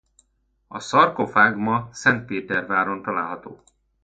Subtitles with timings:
[0.67, 3.63] A szarkofág ma Szentpéterváron található.